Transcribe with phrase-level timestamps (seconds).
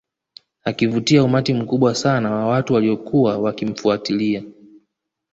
[0.63, 4.43] Akivutia umati mkubwa sana wa watu walio kuwa wakimfuatilia